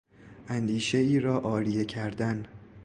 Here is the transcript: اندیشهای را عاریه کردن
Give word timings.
اندیشهای 0.47 1.19
را 1.19 1.39
عاریه 1.39 1.85
کردن 1.85 2.45